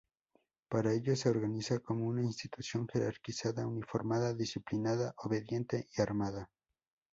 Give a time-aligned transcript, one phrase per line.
[0.67, 6.49] Para ello se organiza como una institución jerarquizada, uniformada, disciplinada, obediente y armada.